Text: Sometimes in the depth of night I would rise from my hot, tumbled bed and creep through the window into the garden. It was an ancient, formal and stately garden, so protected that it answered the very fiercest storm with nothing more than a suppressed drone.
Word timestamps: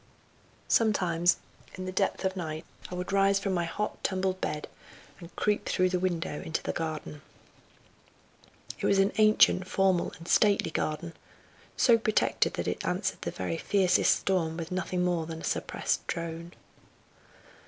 Sometimes 0.67 1.37
in 1.75 1.85
the 1.85 1.91
depth 1.91 2.25
of 2.25 2.35
night 2.35 2.65
I 2.89 2.95
would 2.95 3.11
rise 3.13 3.37
from 3.37 3.53
my 3.53 3.65
hot, 3.65 4.03
tumbled 4.03 4.41
bed 4.41 4.67
and 5.19 5.35
creep 5.35 5.69
through 5.69 5.89
the 5.89 5.99
window 5.99 6.41
into 6.41 6.63
the 6.63 6.73
garden. 6.73 7.21
It 8.79 8.87
was 8.87 8.97
an 8.97 9.11
ancient, 9.19 9.67
formal 9.67 10.11
and 10.17 10.27
stately 10.27 10.71
garden, 10.71 11.13
so 11.77 11.99
protected 11.99 12.55
that 12.55 12.67
it 12.67 12.83
answered 12.83 13.21
the 13.21 13.29
very 13.29 13.57
fiercest 13.59 14.21
storm 14.21 14.57
with 14.57 14.71
nothing 14.71 15.03
more 15.03 15.27
than 15.27 15.41
a 15.41 15.43
suppressed 15.43 16.07
drone. 16.07 16.53